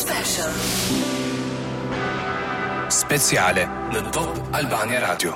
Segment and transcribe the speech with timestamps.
[0.00, 0.48] Special
[2.94, 5.34] Speciale në Top Albania Radio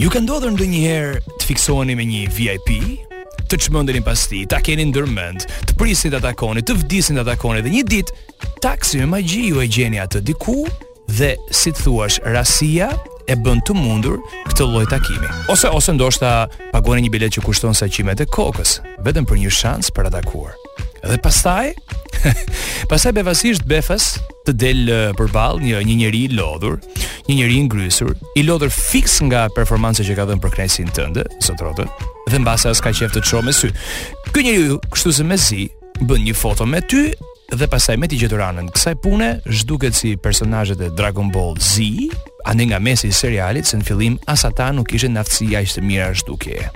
[0.00, 2.70] Ju ka ndë ndonjëherë të fiksoheni me një VIP,
[3.48, 7.62] të çmendeni pas ti, ta keni ndërmend, të prisin të takoni, të vdisin të takoni
[7.64, 10.58] dhe një ditë taksi me magji ju e gjeni atë diku
[11.18, 12.90] dhe si të thuash, rasia
[13.28, 14.18] e bën të mundur
[14.50, 15.30] këtë lloj takimi.
[15.52, 16.32] Ose ose ndoshta
[16.76, 20.58] paguani një bilet që kushton sa qimet e kokës, vetëm për një shans për atakuar.
[21.02, 21.72] Dhe pastaj,
[22.90, 24.16] Pastaj befasisht befas
[24.46, 24.82] të del
[25.18, 26.78] përball një një njeri i lodhur,
[27.28, 31.22] një njeri i ngrysur, i lodhur fiks nga performanca që ka dhënë për kresin tënd,
[31.42, 31.90] sot rrotën,
[32.30, 33.70] dhe mbase as ka qef të çon me sy.
[34.32, 35.62] Ky njeriu, kështu si zi,
[36.02, 37.10] bën një foto me ty
[37.52, 38.70] dhe pastaj me ti gjeturanën.
[38.72, 42.08] Kësaj pune zhduket si personazhet e Dragon Ball Z,
[42.48, 46.10] anë nga mesi i serialit, se në fillim as ata nuk ishin aftësia të mirë
[46.14, 46.70] as dukeje.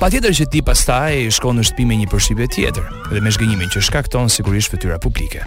[0.00, 3.70] Pa tjetër që ti e shkon në shtpime me një përshqipje tjetër dhe me shgënjimin
[3.72, 5.44] që shkakton sigurisht fëtyra publike.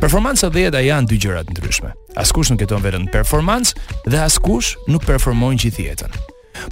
[0.00, 1.92] Performanca dhe jeta janë dy gjëra të ndryshme.
[2.18, 6.06] Askush nuk e tonë vetëm performancë dhe askush nuk performon gjithë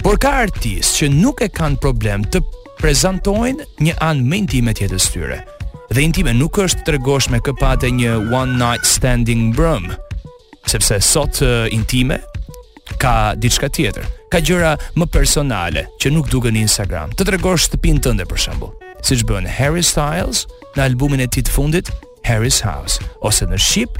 [0.03, 2.41] Por ka artistë që nuk e kanë problem të
[2.81, 5.43] prezantojnë një anë më intime të tyre.
[5.87, 9.93] Dhe intime nuk është të regosh me këpate një one night standing brëm,
[10.67, 12.19] sepse sot uh, intime
[13.07, 14.05] ka diçka tjetër.
[14.31, 17.15] Ka gjëra më personale që nuk duken në Instagram.
[17.17, 18.73] Të tregosh shtëpinë tënde për shembull,
[19.05, 20.43] siç bën Harry Styles
[20.75, 21.87] në albumin e tij të fundit,
[22.27, 23.93] Harry's House, ose në Ship,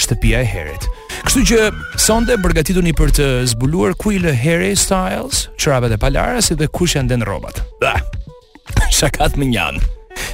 [0.00, 0.86] shtëpia e Harryt.
[1.26, 1.58] Kështu që
[2.00, 6.68] sonde përgatituni për të zbuluar ku i lë Harry Styles, çrabat e palara si dhe
[6.72, 7.60] kush janë den rrobat.
[8.98, 9.84] Shakat më janë.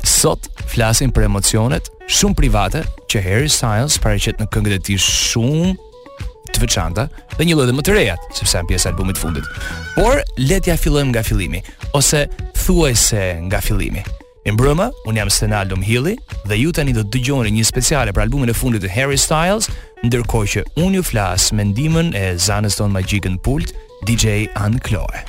[0.06, 5.72] Sot flasim për emocionet shumë private që Harry Styles paraqet në këngët e tij shumë
[6.54, 7.06] të veçanta
[7.36, 9.50] dhe një lloj edhe më të reja, sepse janë pjesë e albumit të fundit.
[9.96, 11.60] Por le t'ja fillojmë nga fillimi,
[11.96, 12.26] ose
[12.64, 14.04] thuajse nga fillimi.
[14.46, 16.14] Në mbrëmë, unë jam Senaldo Mhili
[16.48, 19.68] dhe ju tani do të dëgjoni një speciale për albumin e fundit të Harry Styles,
[20.06, 23.75] ndërkohë që unë ju flas me ndihmën e Zanës tonë Magic and Pult,
[24.08, 25.26] DJ Anne Chloe.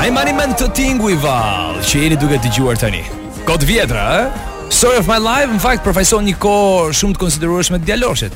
[0.00, 3.02] Ai mani mend të tingu i vall, që jeni duke dëgjuar tani.
[3.46, 4.24] Kot vjetra, ëh?
[4.24, 4.50] Eh?
[4.72, 6.52] Story of my life, in fact, përfajson një ko
[6.96, 8.32] shumë të konsiderueshme të djalloshet,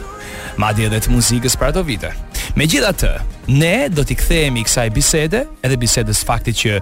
[0.60, 2.10] ma edhe të muzikës për ato vite.
[2.58, 3.10] Me gjitha të,
[3.56, 6.76] ne do t'i kthehemi kësaj bisede, edhe bisedes faktit që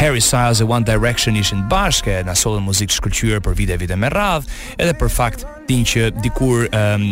[0.00, 3.78] Harry Styles e One Direction ishë në bashke në solo muzikë shkëlqyer për vite e
[3.84, 4.50] vite me radhë,
[4.82, 7.08] edhe për fakt t'in që dikur ehm,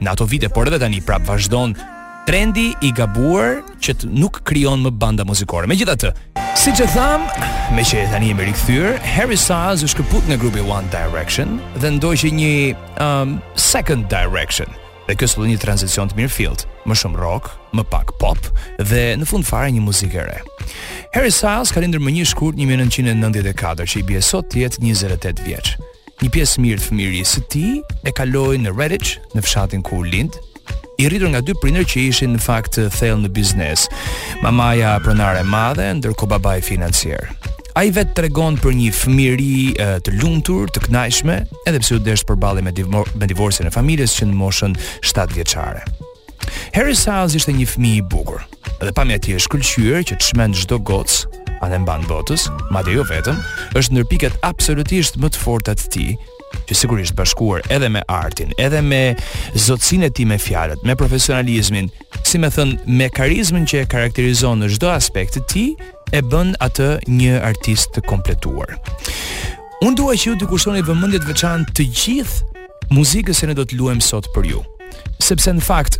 [0.00, 1.94] në ato vite, por edhe tani prap prapë vazhdonë
[2.28, 5.64] trendi i gabuar që të nuk kryon më banda muzikore.
[5.68, 6.10] Me gjitha të,
[6.60, 10.36] si që thamë, me që e thani e me rikëthyrë, Harry Styles është këput në
[10.42, 12.50] grupi One Direction dhe ndoj që një
[13.00, 14.68] um, Second Direction
[15.08, 18.36] dhe kjo dhe një transicion të mirë field, më shumë rock, më pak pop,
[18.76, 20.36] dhe në fund fare një muzikere.
[21.16, 25.40] Harry Styles ka rindrë më një shkur një 1994, që i bje sot tjetë 28
[25.48, 25.88] vjeqë.
[26.26, 27.66] Një pjesë mirë të fëmiri së ti
[28.04, 30.42] e kaloi në Redditch, në fshatin ku u lindë,
[30.98, 33.84] i rritur nga dy prindër që ishin në fakt thellë në biznes.
[34.42, 37.28] Mamaja pronare e madhe, ndërkohë babai financiar.
[37.78, 39.52] Ai vetë tregon për një fëmijëri
[40.02, 41.36] të lumtur, të kënaqshme,
[41.70, 42.74] edhe pse u deshtë përbali me
[43.22, 44.74] me divorcin e familjes që në moshën
[45.06, 45.84] 7 vjeçare.
[46.74, 48.40] Harry Styles ishte një fëmi i bukur
[48.78, 52.46] Edhe pa me ati është këllqyër që të shmenë gjdo gocë anë e mbanë botës,
[52.72, 53.36] ma dhe jo vetëm
[53.76, 56.12] është nërpikat absolutisht më të fortat ti
[56.68, 59.00] që sigurisht bashkuar edhe me artin, edhe me
[59.54, 61.88] zotësinë e tij me fjalët, me profesionalizmin,
[62.28, 65.68] si më thën, me karizmën që e karakterizon në çdo aspekt të tij,
[66.16, 68.74] e bën atë një artist të kompletuar.
[69.84, 73.64] Unë dua që ju të kushtoni vëmendje të veçantë të gjithë muzikës që ne do
[73.68, 74.62] të luajmë sot për ju.
[75.22, 75.98] Sepse në fakt,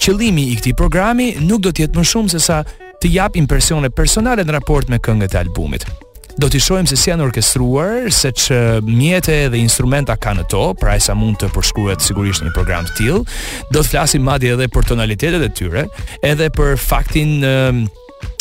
[0.00, 2.62] qëllimi i këtij programi nuk do të jetë më shumë se sa
[3.00, 5.88] të jap impresione personale në raport me këngët e albumit
[6.36, 10.62] do t'i shohim se si janë orkestruar, se që mjete dhe instrumenta ka në to,
[10.78, 13.24] pra e sa mund të përshkuet sigurisht një program të tjil,
[13.72, 15.86] do t'flasim madje edhe për tonalitetet e tyre,
[16.26, 17.54] edhe për faktin e,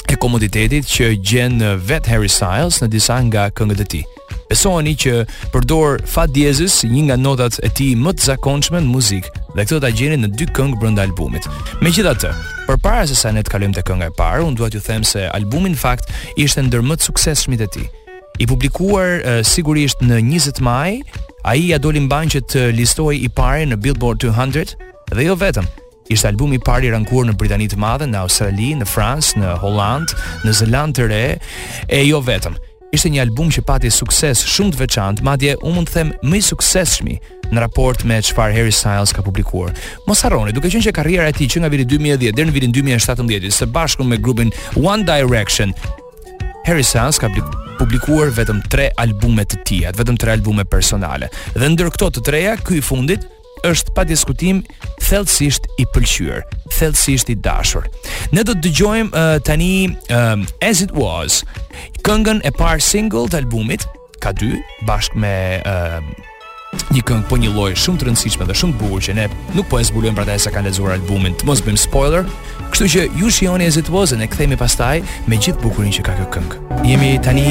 [0.10, 4.04] e komoditetit që gjenë vet Harry Styles në disa nga këngët e ti.
[4.50, 9.39] Pesoni që përdor fa diezës një nga notat e ti më të zakonçme në muzikë,
[9.56, 11.48] dhe këto ta gjeni në dy këngë brenda albumit.
[11.84, 12.30] Megjithatë,
[12.68, 15.26] përpara se sa ne të kalojmë te kënga e parë, unë dua t'ju them se
[15.34, 17.88] albumi në fakt ishte ndër më të suksesshmit e tij.
[18.40, 21.00] I publikuar sigurisht në 20 maj,
[21.50, 24.74] ai ja doli mbanë që të listohej i pari në Billboard 200
[25.16, 25.68] dhe jo vetëm,
[26.10, 29.52] Ishtë albumi i parë i rankuar në Britani të Madhe, në Australi, në Francë, në
[29.62, 30.10] Holland,
[30.42, 31.22] në Zeland të Re
[31.86, 32.56] e jo vetëm
[32.92, 36.40] ishte një album që pati sukses shumë të veçantë, madje unë mund të them më
[36.40, 37.18] i suksesshmi
[37.54, 39.74] në raport me çfarë Harry Styles ka publikuar.
[40.08, 42.74] Mos harroni, duke qenë që karriera e tij që nga viti 2010 deri në vitin
[42.74, 44.50] 2017 së bashku me grupin
[44.82, 45.74] One Direction,
[46.66, 47.30] Harry Styles ka
[47.78, 51.30] publikuar vetëm 3 albume të tij, vetëm 3 albume personale.
[51.58, 53.28] Dhe ndër këto të treja, ky i fundit
[53.66, 54.64] është pa diskutim
[55.10, 56.44] thellësisht i pëlqyer,
[56.76, 57.88] thellësisht i dashur.
[58.36, 59.72] Ne do të dëgjojmë uh, tani
[60.14, 61.42] um, As It Was,
[62.06, 63.88] këngën e parë single të albumit,
[64.22, 64.54] ka dy
[64.90, 65.34] bashkë me
[66.94, 69.24] një këngë po një lloj shumë të rëndësishme dhe shumë të bukur që ne
[69.58, 71.34] nuk po e zbulojmë për ata sa kanë lexuar albumin.
[71.40, 72.28] Të mos bëjmë spoiler.
[72.70, 76.14] Kështu që ju shihoni as it was ne kthehemi pastaj me gjithë bukurinë që ka
[76.20, 76.62] kjo këngë.
[76.92, 77.48] Jemi tani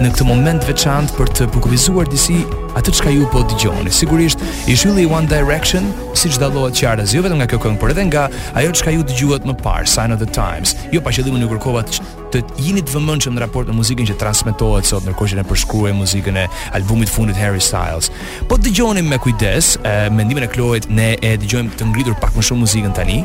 [0.00, 2.40] në këtë moment veçantë për të bukurizuar disi
[2.80, 3.92] atë çka ju po dëgjoni.
[3.92, 8.08] Sigurisht, i shylli One Direction, siç dallohet qartë jo vetëm nga kjo këngë, por edhe
[8.08, 8.26] nga
[8.56, 10.74] ajo çka ju dëgjuat më parë, Sign of the Times.
[10.92, 12.00] Jo pa qëllimin e kërkova të
[12.34, 16.00] të jini të vëmendshëm në raport me muzikën që transmetohet sot, ndërkohë që ne përshkruajmë
[16.02, 18.10] muzikën e albumit fundit Harry Styles.
[18.50, 22.34] Po dëgjoni me kujdes, e, me ndihmën e Kloet, ne e dëgjojmë të ngritur pak
[22.34, 23.20] më shumë muzikën tani.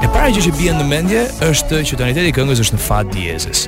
[0.00, 1.22] E para gjë që bie në mendje
[1.52, 3.66] është që tonaliteti i këngës është në fa diezes.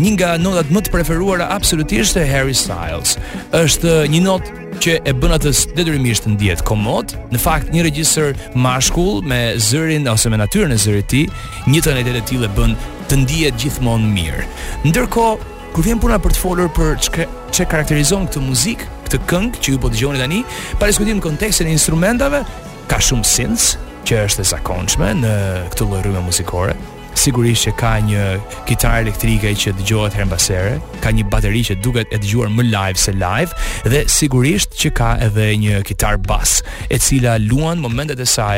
[0.00, 3.16] Një nga notat më të preferuara absolutisht e Harry Styles
[3.58, 7.12] është një notë që e bën atë detyrimisht të ndihet komod.
[7.32, 11.40] Në fakt një regjisor mashkull me zërin ose me natyrën e zërit të tij,
[11.70, 12.72] një tonalitet e tillë bën
[13.10, 14.46] të ndihet gjithmonë mirë.
[14.88, 19.74] Ndërkohë, kur vjen puna për të folur për çka karakterizon këtë muzikë, këtë këngë që
[19.74, 20.40] ju po dëgjoni tani,
[20.80, 22.44] pa diskutim kontekstin e instrumentave,
[22.90, 23.74] ka shumë sens
[24.08, 25.34] që është e zakonshme në
[25.74, 26.76] këtë lloj rrymë muzikore,
[27.18, 28.22] sigurisht që ka një
[28.68, 32.66] kitarë elektrike që dëgjohet herën pas here, ka një bateri që duket e dëgjuar më
[32.68, 38.20] live se live dhe sigurisht që ka edhe një kitar bas, e cila luan momentet
[38.20, 38.50] e saj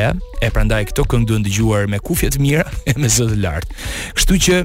[0.43, 3.81] e prandaj këto këngë duhen dëgjuar me kufje të mira e me zë të lartë.
[4.17, 4.61] Kështu që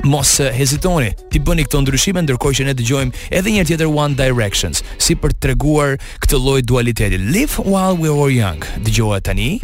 [0.00, 4.80] Mos hezitoni, ti bëni këto ndryshime ndërkohë që ne dëgjojmë edhe një tjetër One Directions,
[4.96, 7.18] si për të treguar këtë lloj dualiteti.
[7.20, 8.64] Live while we were young.
[8.80, 9.58] Dëgjoa tani.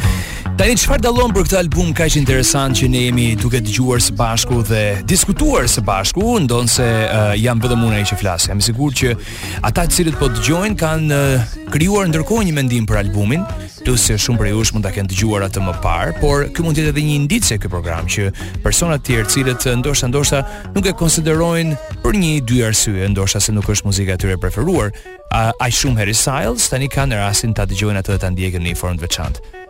[0.60, 4.60] Tani çfarë dallon për këtë album kaq interesant që ne jemi duke dëgjuar së bashku
[4.68, 8.50] dhe diskutuar së bashku, ndonse uh, jam vetëm unë ai që flas.
[8.50, 9.16] Jam i sigurt që
[9.64, 13.48] ata të cilët po dëgjojnë kanë uh, krijuar ndërkohë një mendim për albumin
[13.86, 16.74] plus se shumë prej jush mund ta kenë dëgjuar atë më parë, por ky mund
[16.74, 18.24] të jetë edhe një indicë se ky program që
[18.64, 20.40] persona të tjerë cilët ndoshta ndoshta
[20.74, 24.90] nuk e konsiderojnë për një dy arsye, ndoshta se nuk është muzika e tyre preferuar,
[25.38, 28.80] aq shumë Harry Styles tani kanë rastin ta dëgjojnë atë dhe ta ndjekin në një
[28.82, 29.64] formë të veçantë.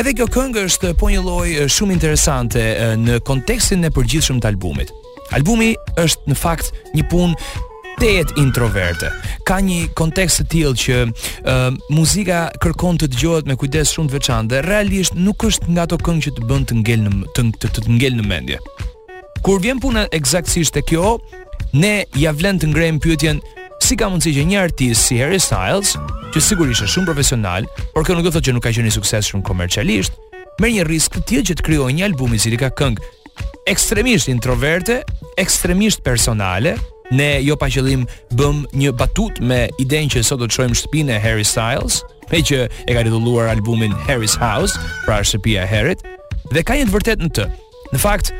[0.00, 2.64] Edhe kjo këngë është po një lloj shumë interesante
[3.04, 4.96] në kontekstin e përgjithshëm të albumit.
[5.36, 7.68] Albumi është në fakt një punë
[8.00, 9.08] vërtet introverte.
[9.44, 14.14] Ka një kontekst të tillë që uh, muzika kërkon të dëgjohet me kujdes shumë të
[14.16, 17.42] veçantë dhe realisht nuk është nga ato këngë që të bën të ngel në të
[17.60, 18.60] të, të, të ngel në mendje.
[19.44, 21.18] Kur vjen puna eksaktësisht te kjo,
[21.76, 23.42] ne ja vlen të ngrejmë pyetjen
[23.84, 25.92] si ka mundësi që një artist si Harry Styles,
[26.32, 28.94] që sigurisht është shumë profesional, por kjo nuk do të thotë që nuk ka qenë
[28.96, 30.16] sukses shumë komercialisht,
[30.62, 33.16] merr një risk të tillë që të krijojë një album i cili ka këngë
[33.74, 35.00] ekstremisht introverte,
[35.42, 36.76] ekstremisht personale,
[37.10, 38.04] ne jo pa qëllim
[38.38, 42.42] bëm një batut me iden që sot do të shojmë shtëpinë e Harry Styles, me
[42.46, 46.04] që e ka rituluar albumin Harry's House, pra shtëpia e Harryt,
[46.54, 47.46] dhe ka një të vërtet në të.
[47.94, 48.30] Në fakt,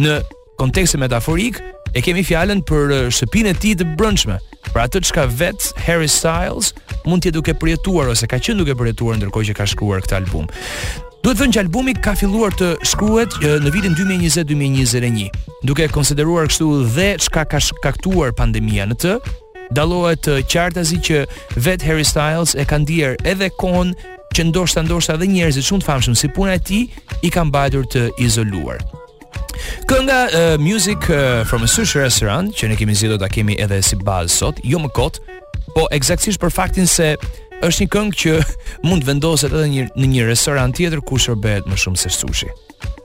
[0.00, 0.20] në
[0.60, 1.58] kontekst e metaforik,
[1.96, 4.38] e kemi fjallën për shtëpinë e ti të brëndshme,
[4.72, 6.72] pra atë të shka vetë Harry Styles
[7.06, 10.48] mund të duke përjetuar, ose ka qënë duke përjetuar ndërkoj që ka shkruar këtë album.
[11.26, 13.32] Duhet thënë që albumi ka filluar të shkruhet
[13.66, 15.24] në vitin 2020-2021,
[15.66, 19.14] duke konsideruar kështu dhe çka ka shkaktuar pandemia në të,
[19.74, 21.24] dallohet të qartazi që
[21.66, 23.90] vet Harry Styles e ka ndier edhe kohën
[24.38, 26.84] që ndoshta ndoshta edhe njerëzit shumë të famshëm si puna e tij
[27.26, 28.78] i kanë mbajtur të izoluar.
[29.90, 33.80] Kënga uh, Music uh, from a Sushi Restaurant që ne kemi zgjedhur ta kemi edhe
[33.82, 35.18] si bazë sot, jo më kot,
[35.74, 37.16] po eksaktësisht për faktin se
[37.64, 38.32] është një këngë që
[38.86, 42.50] mund të vendoset edhe një, në një restoran tjetër ku shërbehet më shumë se sushi.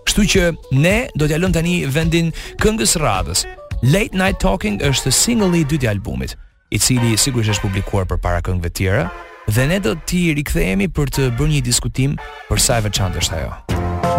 [0.08, 0.48] Kështu që
[0.82, 2.32] ne do t'ja lëm tani vendin
[2.64, 3.46] këngës radhës.
[3.82, 6.36] Late Night Talking është single i dytë i albumit,
[6.70, 9.08] i cili sigurisht është publikuar për para këngëve tjera
[9.52, 12.14] dhe ne do t'i rikthehemi për të bërë një diskutim
[12.48, 13.56] për sa e veçantë është ajo.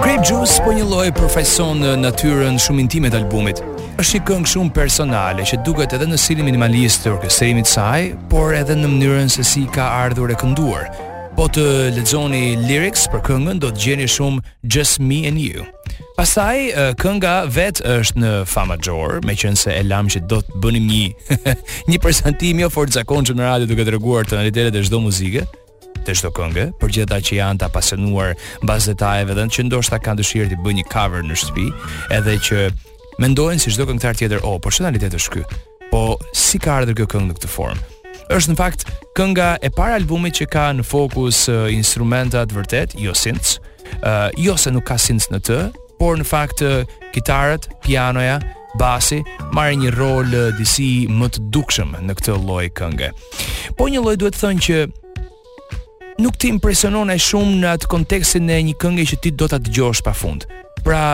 [0.02, 3.62] Grape Juice po një lloj përfaqëson natyrën shumë intime të albumit,
[4.00, 8.54] është një këngë shumë personale që duket edhe në stilin minimalist të orkestrimit saj, por
[8.56, 10.86] edhe në mënyrën se si ka ardhur e kënduar.
[11.36, 11.64] Po të
[11.96, 15.64] lexoni lyrics për këngën do të gjeni shumë Just Me and You.
[16.16, 21.40] Pastaj kënga vet është në fa major, meqense e lam që do të bënim një
[21.90, 25.44] një prezantim jo fort zakonshëm në radio duke treguar tonalitetet e çdo muzike
[26.02, 28.32] të çdo këngë, për gjithata që janë të apasionuar
[28.66, 31.68] bazë detajeve dhe që ndoshta kanë dëshirë të bëjnë një cover në shtëpi,
[32.18, 32.64] edhe që
[33.22, 35.42] Mendojnë si çdo këngëtar tjetër, oh, por shonaliteti është ky.
[35.92, 36.00] Po
[36.34, 37.82] si ka ardhur kjo këngë në këtë formë?
[38.34, 38.88] Është në fakt
[39.18, 43.60] kënga e parë albumit që ka në fokus uh, instrumentat vërtet, jo synths.
[44.00, 45.58] Ë, uh, jo se nuk ka synths në të,
[46.00, 46.80] por në fakt uh,
[47.14, 48.40] kitarët, pianoja,
[48.82, 49.20] basi
[49.54, 53.12] marrin një rol uh, disi më të dukshëm në këtë lloj këngë.
[53.78, 54.82] Po një lloj duhet të thonë që
[56.26, 59.62] nuk ti impresionon ai shumë në atë kontekstin e një këngë që ti do ta
[59.62, 60.48] dëgjosh pafund.
[60.82, 61.12] Pra,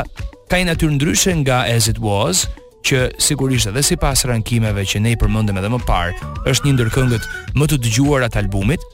[0.49, 2.47] ka një natyrë ndryshe nga As It Was,
[2.89, 6.15] që sigurisht edhe sipas rankimeve që ne i përmendëm edhe më parë,
[6.49, 7.27] është një ndër këngët
[7.59, 8.85] më të dëgjuara të albumit,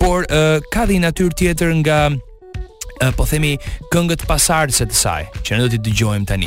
[0.00, 2.00] por uh, ka dhe një natyrë tjetër nga
[3.18, 3.56] po themi
[3.90, 6.46] këngët pasardëse të saj që ne do t'i dëgjojmë tani.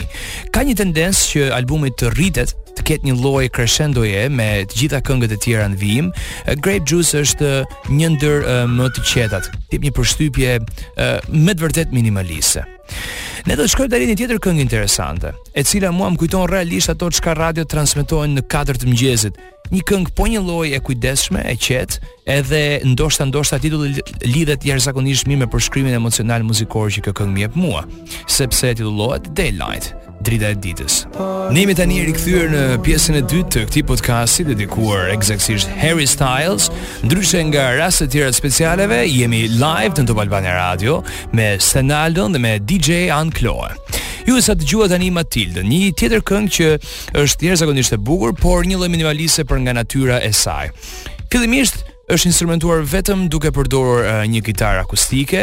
[0.55, 5.03] Ka një tendencë që albumi të rritet të ketë një lloj crescendoje me të gjitha
[5.05, 6.07] këngët e tjera në vijim.
[6.63, 7.51] Grape Juice është
[7.99, 8.47] një ndër
[8.79, 10.57] më të qetat, tip një përshtypje
[11.43, 12.63] me të vërtet minimaliste.
[13.47, 16.91] Ne do të shkojmë deri në tjetër këngë interesante, e cila mua më kujton realisht
[16.91, 19.37] ato çka radio transmetojnë në 4 të mëngjesit,
[19.71, 21.99] një këngë po një lloj e kujdesshme, e qetë,
[22.31, 22.61] edhe
[22.93, 27.59] ndoshta ndoshta titulli lidhet jashtëzakonisht mirë me përshkrimin emocional muzikor që kjo këngë më jep
[27.61, 27.83] mua,
[28.31, 29.91] sepse titullohet Daylight,
[30.23, 30.99] drita e ditës.
[31.51, 36.69] Ne jemi tani rikthyer në pjesën e dytë të këtij podcasti dedikuar eksaktësisht Harry Styles,
[37.05, 41.01] ndryshe nga raste të tjera të specialeve, jemi live në Top Albania Radio
[41.35, 43.59] me Senaldon dhe me DJ Anclo.
[44.27, 46.65] Ju sa dëgjua tani Matilda, një tjetër këngë që
[47.15, 50.73] është thjesht zakonisht e bukur, por një lloj minimaliste për nga natyra e saj.
[51.31, 55.41] Fillimisht është instrumentuar vetëm duke përdorur uh, një gitarë akustike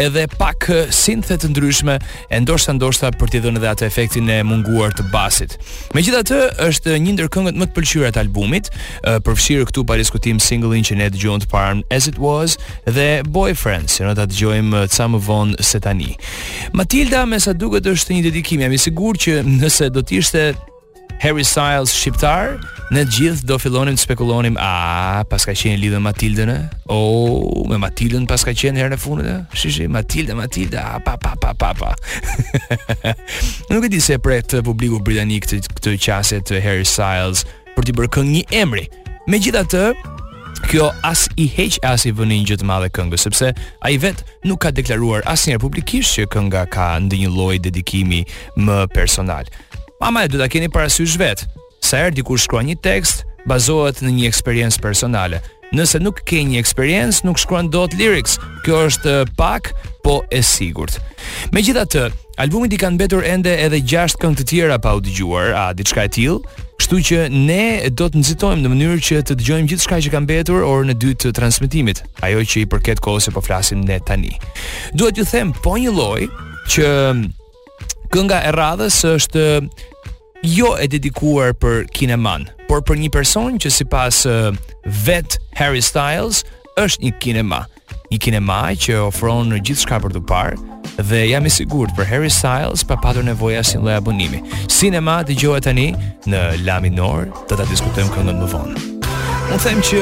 [0.00, 1.98] edhe pak uh, synthe të ndryshme,
[2.32, 5.58] e ndoshta ndoshta për t'i dhënë edhe atë efektin e munguar të basit.
[5.96, 6.38] Megjithatë,
[6.70, 10.86] është një ndër këngët më të pëlqyera të albumit, uh, përfshirë këtu pa diskutim singullin
[10.88, 12.56] që ne dëgjojmë të parën As It Was
[12.88, 16.14] dhe Boyfriend, që ne ta dëgjojmë sa më vonë se tani.
[16.72, 20.44] Matilda, me sa duket, është një dedikim, jam i sigurt që nëse do të ishte
[21.20, 22.58] Harry Styles shqiptar,
[22.92, 26.56] ne të gjithë do fillonim të spekullonim, a paska qenë lidhë Matilda në?
[26.92, 26.98] O,
[27.70, 31.32] me Matilda në paska qenë herë në fundit, shi shi Matilda, Matilda, a, pa pa
[31.40, 31.94] pa pa pa.
[33.72, 37.46] Nuk e di se pret publiku britanik të këtë qasje të Harry Styles
[37.76, 38.84] për të bërë këngë një emri.
[39.26, 39.86] Megjithatë,
[40.70, 43.50] kjo as i heq as i vënë një gjë të madhe këngës, sepse
[43.86, 48.22] ai vet nuk ka deklaruar asnjëherë publikisht që kënga ka ndonjë lloj dedikimi
[48.64, 49.48] më personal.
[50.00, 51.46] Mama e du të keni parasysh vet.
[51.80, 55.38] Sa herë dikur shkruan një tekst, bazohet në një eksperiencë personale.
[55.74, 58.36] Nëse nuk ke një eksperiencë, nuk shkruan dot lyrics.
[58.66, 59.72] Kjo është pak,
[60.04, 60.98] po e sigurt.
[61.56, 62.10] Megjithatë,
[62.44, 66.04] albumit i kanë mbetur ende edhe 6 këngë të tjera pa u dëgjuar, a diçka
[66.04, 66.60] e tillë?
[66.76, 70.60] Kështu që ne do të nxitojmë në mënyrë që të dëgjojmë gjithçka që ka mbetur
[70.60, 74.36] orën e dytë të transmetimit, ajo që i përket kohës se po flasim ne tani.
[74.92, 76.20] Duhet ju them po një lloj
[76.76, 76.84] që
[78.12, 79.42] Kënga e radhës është
[80.46, 84.20] jo e dedikuar për kineman, por për një person që sipas
[85.06, 86.44] vet Harry Styles
[86.78, 87.64] është një kinema.
[88.12, 92.86] Një kinema që ofron gjithçka për të parë dhe jam i sigurt për Harry Styles
[92.88, 94.40] pa patur nevojë asnjë lloj abonimi.
[94.70, 95.88] Cinema dëgohet tani
[96.30, 98.86] në La Minor, do ta diskutojmë këngën më vonë.
[99.50, 100.00] Në them që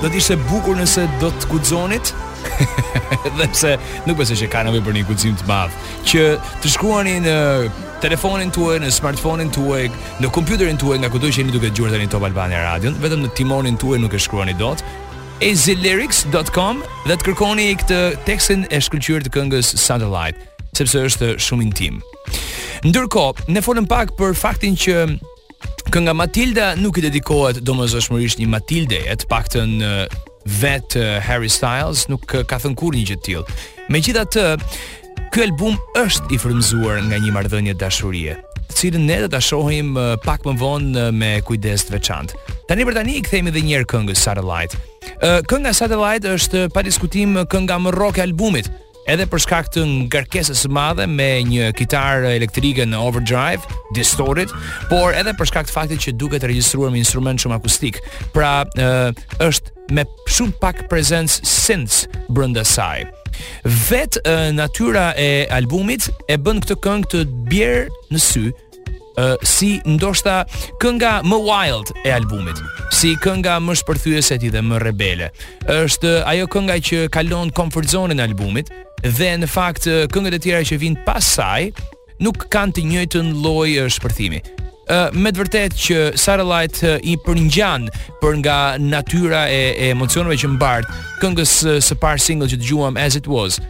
[0.00, 2.14] do të ishte bukur nëse do të guxonit,
[3.38, 3.76] dhe pse
[4.08, 5.78] nuk besoj se ka nevojë për një kujtim të madh
[6.10, 6.24] që
[6.62, 7.34] të shkruani në
[8.00, 9.86] telefonin tuaj, në smartphonein tuaj,
[10.24, 13.32] në kompjuterin tuaj, nga kudo që jeni duke dëgjuar tani Top Albania Radio, vetëm në
[13.36, 14.80] timonin tuaj nuk e shkruani dot
[15.44, 20.36] easylyrics.com dhe të kërkoni këtë tekstin e shkëlqyer të këngës Satellite,
[20.76, 22.00] sepse është shumë intim.
[22.88, 24.98] Ndërkohë, ne folëm pak për faktin që
[25.92, 29.72] kënga Matilda nuk i dedikohet domosdoshmërisht një Matilde, e të paktën
[30.44, 33.58] vet eh, Harry Styles nuk eh, ka thënë kur një gjë të tillë.
[33.90, 34.78] Megjithatë, eh,
[35.34, 38.36] ky album është i frëmzuar nga një marrëdhënie dashurie,
[38.70, 39.94] të cilën ne do ta shohim
[40.24, 42.38] pak më vonë me kujdes të veçantë.
[42.70, 44.78] Tani për tani i kthehemi edhe një herë këngës Satellite.
[45.50, 48.70] Kënga Satellite është pa diskutim kënga më rock e albumit,
[49.10, 54.54] edhe për shkak të ngarkesës së madhe me një kitar elektrike në overdrive, distorted,
[54.90, 58.02] por edhe për shkak të faktit që duket regjistruar me instrument shumë akustik.
[58.34, 58.54] Pra,
[59.42, 63.04] është me shumë pak prezencë synths brenda saj.
[63.88, 69.72] Vet uh, natyra e albumit e bën këtë këngë të bjerë në sy uh, si
[69.96, 70.42] ndoshta
[70.82, 72.60] kënga më wild e albumit,
[72.94, 75.30] si kënga më shpërthyese ti dhe më rebele.
[75.72, 80.64] Është ajo kënga që kalon comfort zone-in e albumit dhe në fakt këngët e tjera
[80.68, 81.70] që vijnë pas saj
[82.20, 84.42] nuk kanë të njëjtën lloj shpërthimi
[85.14, 87.86] me të vërtetë që Satellite i përngjan
[88.20, 90.88] për nga natyra e, e emocioneve që mbart
[91.22, 91.52] këngës
[91.86, 93.60] së parë single që dëgjuam As It Was.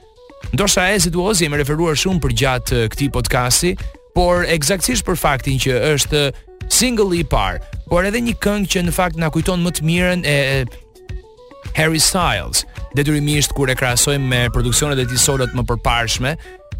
[0.54, 3.74] Ndoshta As It Was jemi referuar shumë për gjatë këtij podcasti,
[4.16, 6.24] por eksaktësisht për faktin që është
[6.72, 7.60] single i parë,
[7.90, 10.38] por edhe një këngë që në fakt na kujton më të mirën e
[11.76, 12.64] Harry Styles,
[12.96, 16.34] detyrimisht kur e krahasojmë me produksionet e tij solo të më përparshme,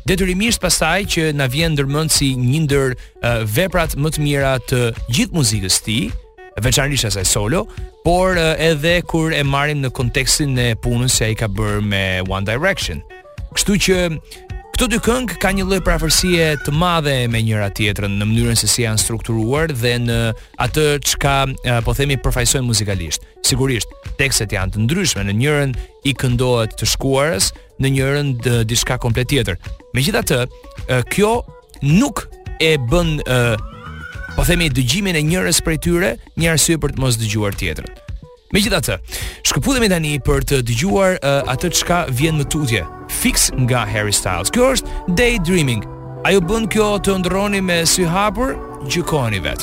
[0.09, 4.83] Detyrimisht pasaj që na vjen ndërmend si një ndër uh, veprat më të mira të
[5.13, 6.13] gjithë muzikës së tij,
[6.65, 7.67] veçanërisht asaj solo,
[8.05, 12.05] por uh, edhe kur e marrim në kontekstin e punës që ai ka bërë me
[12.29, 13.03] One Direction.
[13.53, 13.99] Kështu që
[14.73, 18.71] këto dy këngë kanë një lloj parafërsie të madhe me njëra tjetrën në mënyrën se
[18.73, 20.21] si janë strukturuar dhe në
[20.65, 23.29] atë çka uh, po themi përfaqësojnë muzikalisht.
[23.45, 25.77] Sigurisht, tekstet janë të ndryshme, në njërin
[26.09, 29.59] i këndohet të shkuarës, në një rënd diçka komplet tjetër.
[29.97, 30.41] Megjithatë,
[31.13, 31.33] kjo
[31.89, 32.27] nuk
[32.63, 33.15] e bën
[34.37, 37.89] po themi dëgjimin e njërës prej tyre një arsye për të mos dëgjuar tjetrën.
[38.55, 38.97] Megjithatë,
[39.47, 41.19] shkëputemi tani për të dëgjuar
[41.53, 42.85] atë çka vjen më tutje,
[43.21, 44.53] fix nga Harry Styles.
[44.55, 45.87] Kjo është Daydreaming.
[46.31, 48.51] ju bën kjo të ndroni me sy hapur,
[48.93, 49.63] gjykoni vet.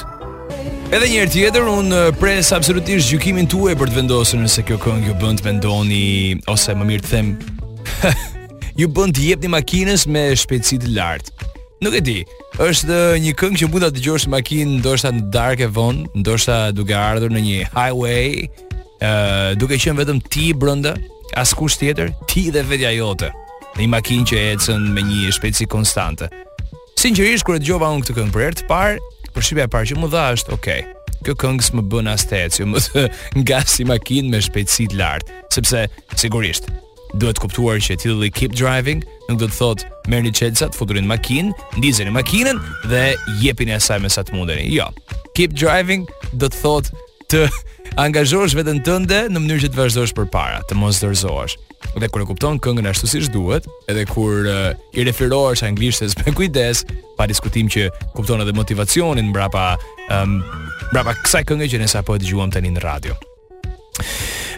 [0.89, 5.07] Edhe një herë tjetër un pres absolutisht gjykimin tuaj për të vendosur nëse kjo këngë
[5.07, 7.27] ju bën të mendoni ose më mirë të them
[8.77, 11.47] ju bën të jepni makinës me shpejtësi të lartë.
[11.85, 12.17] Nuk e di.
[12.61, 16.57] Është një këngë që mund ta dëgjosh në makinë ndoshta në darkë e vonë, ndoshta
[16.73, 18.47] duke ardhur në një highway,
[18.97, 20.95] ë uh, duke qenë vetëm ti brenda,
[21.37, 23.29] askush tjetër, ti dhe vetja jote.
[23.77, 26.29] Në një makinë që ecën me një shpejtësi konstante.
[26.97, 28.97] Sinqerisht kur e dëgjova unë këtë këngë për herë të parë,
[29.37, 30.69] përshtypja e parë që më dha është, ok,
[31.27, 32.81] kjo këngë s'më bën as të ecë, më,
[33.37, 35.85] më ngasi makinë me shpejtësi të lartë, sepse
[36.25, 36.73] sigurisht
[37.15, 42.11] duhet kuptuar që titulli Keep Driving nuk do të thotë merrni çelçat, futurin makinë, ndizeni
[42.15, 42.59] makinën
[42.91, 43.03] dhe
[43.41, 44.69] jepini asaj me sa të mundeni.
[44.73, 44.89] Jo.
[45.35, 47.41] Keep Driving do të thotë të
[48.05, 51.57] angazhosh veten tënde në mënyrë që të vazhdosh përpara, të mos dorëzohesh.
[52.01, 56.33] Dhe kur e kupton këngën ashtu siç duhet, edhe kur uh, i referohesh anglishtes me
[56.35, 56.85] kujdes,
[57.19, 59.73] pa diskutim që kupton edhe motivacionin mbrapa
[60.07, 60.39] um,
[60.91, 63.17] mbrapa kësaj këngë që ne sapo e dëgjuam tani në radio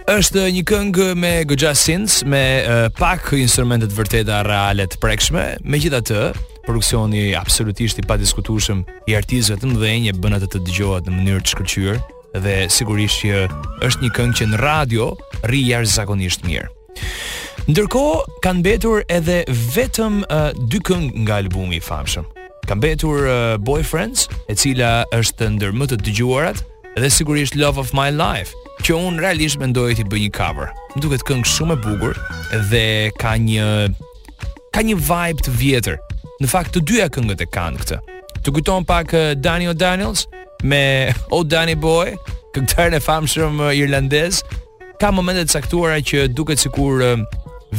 [0.09, 5.43] është një këngë me goxha synths me uh, pak instrumente të vërteta reale të prekshme
[5.69, 6.23] megjithatë
[6.65, 11.43] produksioni absolutisht i padiskutueshëm i artistëve të mëdhenj e bën atë të dëgjohet në mënyrë
[11.45, 11.99] të shkëlqyer
[12.41, 13.43] dhe sigurisht që
[13.85, 15.09] është një këngë që në radio
[15.45, 16.65] rri jashtëzakonisht mirë
[17.69, 19.37] Ndërkohë kanë mbetur edhe
[19.75, 22.25] vetëm uh, dy këngë nga albumi i famshëm.
[22.65, 26.63] Ka mbetur uh, Boyfriends, e cila është ndër më të dëgjuarat,
[26.97, 30.69] dhe sigurisht Love of My Life, që unë realisht mendoj të bëj një cover.
[30.95, 32.17] Më duket këngë shumë e bukur
[32.71, 32.85] dhe
[33.19, 33.65] ka një
[34.75, 35.97] ka një vibe të vjetër.
[36.39, 37.97] Në fakt të dyja këngët e kanë këtë.
[38.45, 40.25] Të kujton pak eh, Daniel Daniels
[40.63, 42.15] me O oh Danny Boy,
[42.55, 44.41] këngëtarin e famshëm eh, irlandez,
[44.99, 47.19] ka momente të caktuara që duket sikur eh,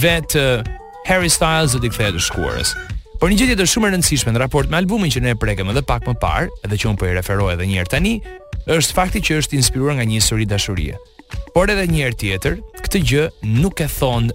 [0.00, 0.36] vet
[1.08, 2.76] Harry Styles do të Fair të shkuarës.
[3.20, 5.82] Por një gjë tjetër shumë e rëndësishme në raport me albumin që ne e edhe
[5.84, 8.14] pak më parë, edhe që un po i referoj edhe një herë tani,
[8.68, 10.96] është fakti që është inspiruar nga një histori dashurie.
[11.54, 13.24] Por edhe një herë tjetër, këtë gjë
[13.62, 14.30] nuk e thon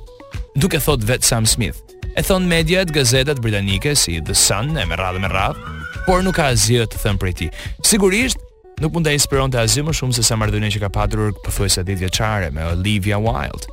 [0.56, 1.82] nuk e thot vetë Sam Smith.
[2.16, 5.74] E thon mediat, gazetat britanike si The Sun e me radhë me radhë,
[6.06, 7.64] por nuk ka asgjë të thën prej këtë.
[7.84, 8.42] Sigurisht
[8.84, 12.02] Nuk mund të inspironte asgjë më shumë se sa marrëdhënia që ka patur pothuajse ditë
[12.02, 13.70] vjeçare me Olivia Wilde.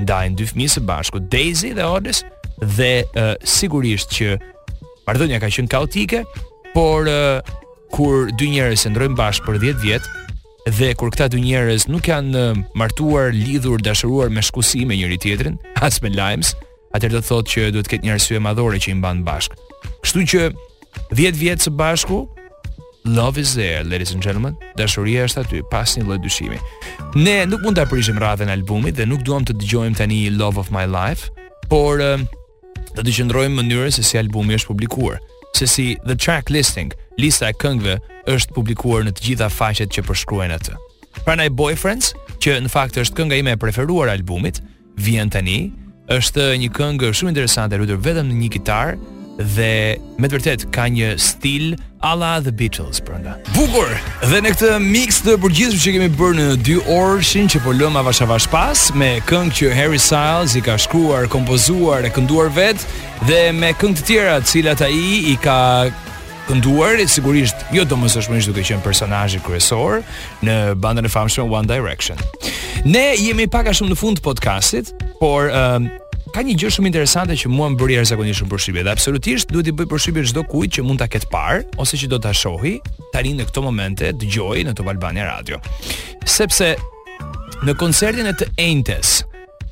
[0.00, 2.22] Ndajnë dy fëmijë së bashku, Daisy dhe Otis,
[2.78, 4.30] dhe uh, sigurisht që
[5.04, 6.22] marrëdhënia ka qenë kaotike,
[6.72, 7.44] por uh,
[7.94, 10.04] kur dy njerëz e ndrojnë bashkë për 10 vjet
[10.78, 12.46] dhe kur këta dy njerëz nuk janë
[12.78, 16.54] martuar, lidhur, dashuruar me shkusi me njëri tjetrin, as me lajms,
[16.94, 19.58] atëherë do të thotë që duhet të ketë një arsye madhore që i mban bashkë.
[20.02, 20.42] Kështu që
[21.14, 22.26] 10 vjet së bashku
[23.06, 24.56] Love is there, ladies and gentlemen.
[24.74, 26.56] Dashuria është aty, pas një lloj dyshimi.
[27.14, 30.58] Ne nuk mund ta prishim radhën e albumit dhe nuk duam të dëgjojmë tani Love
[30.58, 31.28] of My Life,
[31.70, 35.20] por do të qëndrojmë mënyrën se si albumi është publikuar
[35.56, 36.92] se si the track listing,
[37.22, 37.94] lista e këngëve
[38.28, 40.74] është publikuar në të gjitha faqet që përshkruajnë atë.
[41.24, 42.10] Prandaj Boyfriends,
[42.44, 44.60] që në fakt është kënga ime e preferuar e albumit,
[45.00, 45.56] vjen tani,
[46.12, 48.98] është një këngë shumë interesante, ruetur vetëm në një kitar,
[49.36, 53.34] dhe me të vërtet ka një stil ala The Beatles brenda.
[53.56, 53.90] Bukur.
[54.30, 57.74] Dhe në këtë mix të përgjithshëm që kemi bërë në 2 orë, shin që po
[57.76, 62.50] lëm avash avash pas me këngë që Harry Styles i ka shkruar, kompozuar e kënduar
[62.56, 62.86] vet
[63.28, 64.96] dhe me këngë të tjera të cilat ai
[65.32, 65.58] i ka
[66.46, 70.00] kënduar, sigurisht jo domosdoshmërisht duke qenë personazhi kryesor
[70.46, 72.16] në bandën e famshme One Direction.
[72.86, 75.88] Ne jemi pak a shumë në fund të podcastit, por um,
[76.36, 79.72] ka një gjë shumë interesante që mua më bëri jashtëzakonisht shumë Dhe absolutisht duhet i
[79.72, 82.74] bëj për çdo kujt që mund ta ketë parë ose që do ta shohë
[83.14, 85.56] tani në këto momente dëgjoj në Top Albania Radio.
[86.28, 86.74] Sepse
[87.64, 89.22] në koncertin e të Entes,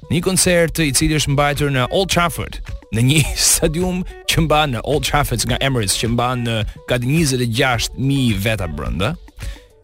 [0.08, 2.56] një koncert i cili është mbajtur në Old Trafford,
[2.96, 4.00] në një stadium
[4.32, 6.56] që mban në Old Trafford nga Emirates që mban në
[6.88, 9.12] gatë 26000 veta brenda.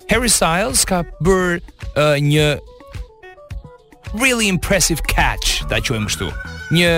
[0.08, 2.48] Harry Styles ka bërë uh, një
[4.18, 6.28] really impressive catch, ta quajmë kështu.
[6.76, 6.90] Një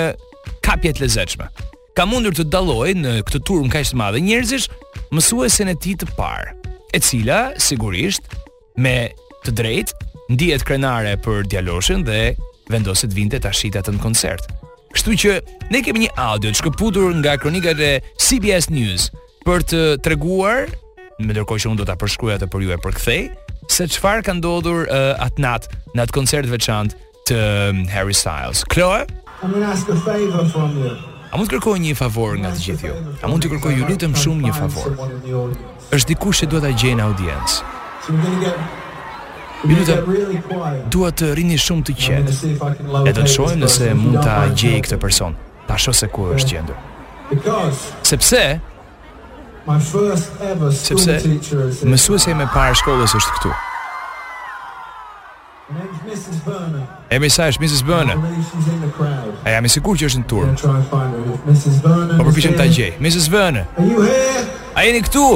[0.64, 1.48] kapje të
[1.92, 4.64] Ka mundur të dalloj në këtë turm kaq të madhe njerëzish
[5.12, 6.54] mësuesen e tij të parë,
[6.88, 8.24] e cila sigurisht
[8.80, 9.12] me
[9.44, 9.92] të drejtë
[10.32, 12.32] ndihet krenare për djaloshin dhe
[12.72, 14.48] vendosit vinte të ashitat në koncert.
[14.96, 15.32] Kështu që
[15.68, 19.10] ne kemi një audio të shkëputur nga kronikat e CBS News
[19.44, 20.70] për të treguar,
[21.20, 23.24] me ndërkohë që unë do ta përshkruaj atë për ju e për kthej,
[23.66, 26.94] se qëfar ka ndodhur uh, eh, atë natë në atë koncert veçant
[27.28, 28.64] të mm, Harry Styles.
[28.72, 29.04] Kloë?
[29.66, 30.94] ask a favor from you.
[31.36, 32.90] mund të kërkoj një favor nga të gjithë
[33.24, 34.98] A mund të kërkoj ju lutëm, shumë një favor?
[35.92, 37.68] Është dikush që duhet ta gjenë audiencë.
[39.64, 42.36] Ju lutëm, duhet të rrini shumë të qetë.
[43.06, 45.38] E do të shohim nëse mund ta gjejë këtë person.
[45.70, 46.78] Ta shoh se ku është gjendur.
[48.04, 48.44] Sepse,
[49.66, 53.52] My first ever school Sepse, teacher is Mësuesi i parë shkollës është këtu.
[57.14, 57.82] E mi sa është Mrs.
[57.86, 58.18] Burner?
[59.44, 60.48] A jam i sigur që është në tur
[60.90, 62.88] Po përpishëm të gjej.
[63.04, 63.28] Mrs.
[63.32, 63.64] Burner?
[64.76, 65.30] A jeni këtu?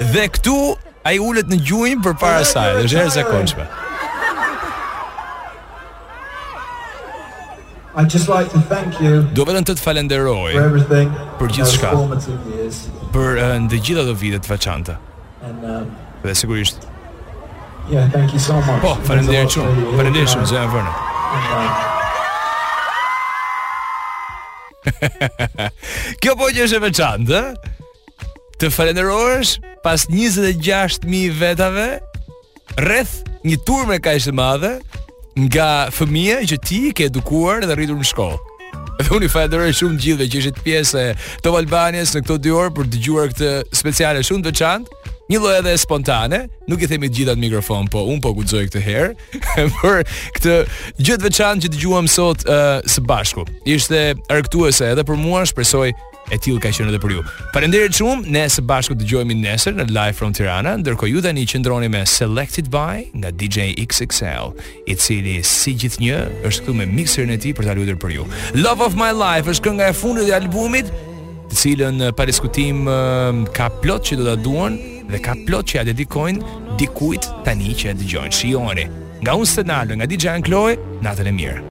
[0.02, 3.66] Dhe këtu a i ullet në gjujnë për para saj Dhe shërë se konqme
[8.14, 9.22] just like to thank you.
[9.34, 10.54] Do vetëm të të falenderoj
[11.40, 11.90] Për gjithë shka.
[13.16, 15.00] Për uh, gjitha do vite të façanta,
[15.42, 15.88] um,
[16.22, 16.86] dhe sigurisht.
[17.90, 18.84] Yeah, thank you so much.
[18.86, 19.98] Po, falenderoj shumë.
[19.98, 20.94] Falenderoj shumë, zëra vërnë.
[25.66, 25.74] Um,
[26.22, 27.42] Kjo po që është e veçantë,
[28.62, 29.52] Të falenderohesh
[29.84, 32.00] pas 26.000 vetave,
[32.78, 34.78] rreth një turme ka ishte madhe,
[35.48, 38.40] nga fëmija që ti ke edukuar dhe rritur në shkollë.
[38.98, 41.02] Dhe unë i fajderoj shumë të që ishit pjesë
[41.46, 45.02] të Valbanjes Albanias në këto dy orë për të dëgjuar këtë speciale shumë të veçantë,
[45.28, 46.40] një lloj edhe spontane,
[46.72, 49.42] nuk i themi të gjitha në mikrofon, po un po guxoj këtë herë
[49.78, 50.04] për
[50.40, 50.58] këtë
[51.04, 53.46] gjë të veçantë që dëgjuam sot uh, së bashku.
[53.70, 54.02] Ishte
[54.34, 55.92] argëtuese edhe për mua, shpresoj
[56.28, 57.22] e tillë ka qenë edhe për ju.
[57.56, 61.90] Falënderit shumë, ne së bashku dëgjohemi nesër në Live from Tirana, ndërkohë ju tani qëndroni
[61.92, 64.52] me Selected by nga DJ XXL,
[64.92, 68.28] i cili si gjithnjë është këtu me mixerin e tij për ta luajtur për ju.
[68.60, 70.92] Love of my life është kënga e fundit e albumit
[71.48, 74.76] të cilën uh, pa diskutim um, ka plot që do ta duan
[75.08, 78.36] dhe ka plot që ja dedikojnë dikujt tani që e dëgjojnë.
[78.42, 78.88] Shihoni,
[79.24, 81.64] nga unë së nga DJ Ankloj, natën e mirë.